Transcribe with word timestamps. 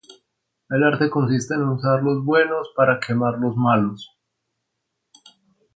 El 0.71 0.83
arte 0.83 1.11
consistía 1.11 1.57
en 1.57 1.67
usar 1.69 2.01
los 2.01 2.25
buenos 2.25 2.69
para 2.75 2.99
quemar 2.99 3.37
los 3.37 3.55
malos. 3.55 4.09